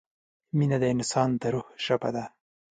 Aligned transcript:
مینه 0.57 0.77
د 0.83 0.85
انسان 0.93 1.29
د 1.41 1.43
روح 1.53 1.67
ژبه 1.85 2.09
ده. 2.15 2.25